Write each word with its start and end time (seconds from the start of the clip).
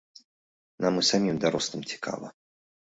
Нам 0.87 0.97
і 1.03 1.05
самім, 1.11 1.39
дарослым, 1.47 1.81
цікава. 1.95 2.27